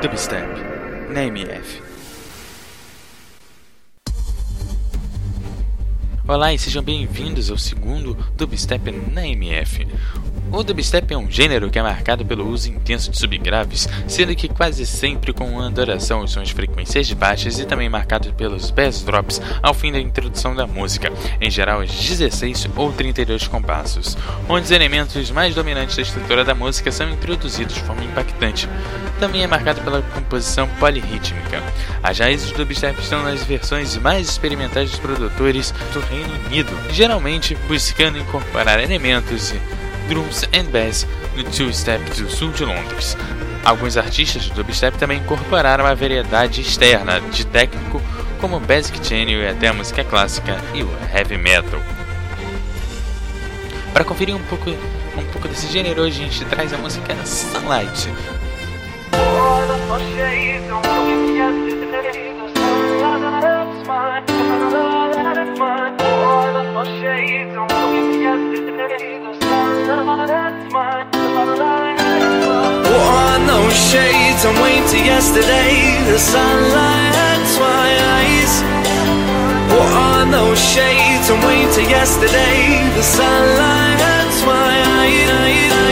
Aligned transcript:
Dubstep 0.00 0.46
na 1.12 1.24
MF. 1.24 1.82
Olá 6.28 6.54
e 6.54 6.58
sejam 6.58 6.84
bem-vindos 6.84 7.50
ao 7.50 7.58
segundo 7.58 8.14
Dubstep 8.36 8.92
na 8.92 9.26
MF. 9.26 9.88
O 10.50 10.62
dubstep 10.62 11.12
é 11.12 11.16
um 11.16 11.30
gênero 11.30 11.68
que 11.68 11.78
é 11.78 11.82
marcado 11.82 12.24
pelo 12.24 12.48
uso 12.48 12.70
intenso 12.70 13.10
de 13.10 13.18
subgraves, 13.18 13.86
sendo 14.06 14.34
que 14.34 14.48
quase 14.48 14.86
sempre 14.86 15.30
com 15.32 15.60
adoração 15.60 16.20
aos 16.20 16.32
sons 16.32 16.48
de 16.48 16.54
frequências 16.54 17.12
baixas 17.12 17.58
e 17.58 17.66
também 17.66 17.88
marcado 17.88 18.32
pelos 18.32 18.70
bass 18.70 19.02
drops 19.02 19.42
ao 19.62 19.74
fim 19.74 19.92
da 19.92 20.00
introdução 20.00 20.54
da 20.54 20.66
música, 20.66 21.12
em 21.38 21.50
geral 21.50 21.82
aos 21.82 21.92
16 21.92 22.70
ou 22.74 22.90
32 22.92 23.46
compassos, 23.46 24.16
onde 24.48 24.64
os 24.64 24.70
elementos 24.70 25.30
mais 25.30 25.54
dominantes 25.54 25.96
da 25.96 26.02
estrutura 26.02 26.44
da 26.44 26.54
música 26.54 26.90
são 26.90 27.10
introduzidos 27.10 27.74
de 27.74 27.82
forma 27.82 28.04
impactante. 28.04 28.66
Também 29.20 29.42
é 29.42 29.46
marcado 29.46 29.82
pela 29.82 30.00
composição 30.00 30.66
polirrítmica. 30.80 31.62
As 32.02 32.18
raízes 32.18 32.50
do 32.52 32.58
dubstep 32.58 32.98
estão 33.00 33.22
nas 33.22 33.44
versões 33.44 33.96
mais 33.96 34.28
experimentais 34.28 34.90
dos 34.90 35.00
produtores 35.00 35.74
do 35.92 36.00
Reino 36.00 36.34
Unido, 36.46 36.72
geralmente 36.90 37.54
buscando 37.68 38.16
incorporar 38.16 38.82
elementos 38.82 39.52
drums 40.08 40.44
and 40.54 40.64
bass 40.72 41.06
no 41.36 41.44
two-step 41.44 42.02
do 42.16 42.28
sul 42.28 42.50
de 42.50 42.64
Londres. 42.64 43.16
Alguns 43.64 43.96
artistas 43.96 44.48
do 44.48 44.54
dubstep 44.54 44.96
também 44.98 45.18
incorporaram 45.18 45.84
a 45.86 45.94
variedade 45.94 46.62
externa 46.62 47.20
de 47.20 47.46
técnico 47.46 48.00
como 48.40 48.58
basic 48.58 49.06
channel 49.06 49.42
e 49.42 49.48
até 49.48 49.68
a 49.68 49.72
música 49.72 50.02
clássica 50.02 50.56
e 50.74 50.82
o 50.82 50.90
heavy 51.14 51.36
metal. 51.36 51.80
Para 53.92 54.04
conferir 54.04 54.34
um 54.34 54.42
pouco, 54.44 54.70
um 54.70 55.24
pouco 55.32 55.48
desse 55.48 55.66
gênero, 55.66 56.02
hoje 56.02 56.22
a 56.22 56.24
gente 56.24 56.44
traz 56.46 56.72
a 56.72 56.78
música 56.78 57.14
Sunlight. 57.26 58.08
No 73.68 73.74
shades, 73.74 74.46
I'm 74.46 74.54
way 74.62 74.80
to 74.80 74.96
yesterday. 74.96 76.02
The 76.10 76.18
sunlight 76.18 77.48
my 77.60 77.88
eyes. 78.16 78.62
What 79.70 79.92
are 79.92 80.24
those 80.24 80.58
shades? 80.58 81.28
I'm 81.28 81.44
way 81.44 81.70
to 81.74 81.82
yesterday. 81.82 82.80
The 82.96 83.02
sunlight 83.02 84.32
my 84.46 84.72
eyes. 84.72 85.87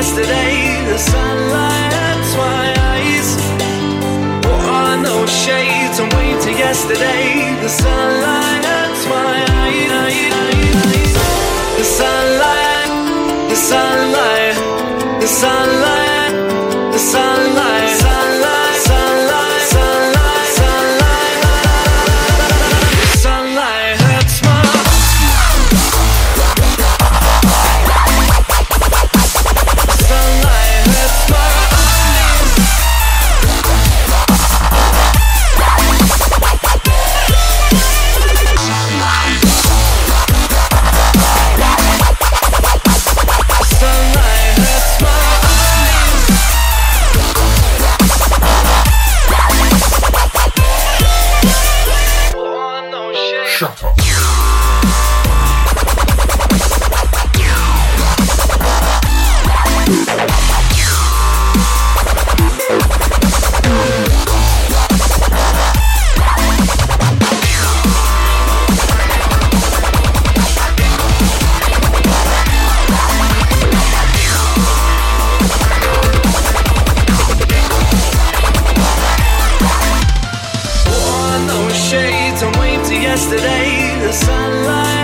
Yesterday. 0.00 0.82
The 0.90 0.96
sunlight 0.96 1.92
hurts 1.92 2.32
my 2.34 2.66
eyes. 2.90 3.28
Wore 4.46 4.96
no 5.08 5.26
shades 5.26 5.98
and 6.00 6.10
wait 6.14 6.40
till 6.40 6.56
yesterday. 6.56 7.54
The 7.60 7.68
sunlight 7.68 8.39
no 53.60 53.66
shade. 53.66 54.20
Wore 59.66 59.86
no 60.16 60.29
yesterday. 83.10 83.98
The 84.02 84.12
sunlight 84.12 84.99